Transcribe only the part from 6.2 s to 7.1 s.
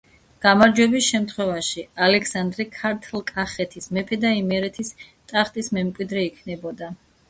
იქნებოდა.